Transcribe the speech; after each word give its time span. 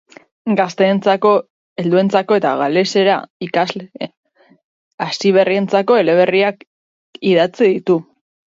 Gazteentzako, 0.59 1.33
helduentzako 1.83 2.37
eta 2.39 2.53
galesera 2.61 3.19
ikasle 3.49 4.09
hasiberrientzako 5.07 6.01
eleberriak 6.07 6.69
idatzi 7.35 7.65
ditu. 7.73 8.03